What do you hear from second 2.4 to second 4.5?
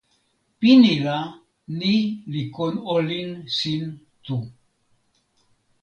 kon olin sin tu.